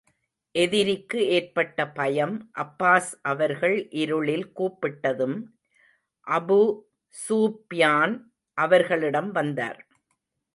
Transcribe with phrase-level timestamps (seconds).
[0.55, 5.37] எதிரிக்கு ஏற்பட்ட பயம் அப்பாஸ் அவர்கள் இருளில் கூப்பிட்டதும்,
[6.27, 6.59] அபூ
[7.15, 8.15] ஸுப்யான்,
[8.57, 9.79] அவர்களிடம் வந்தார்.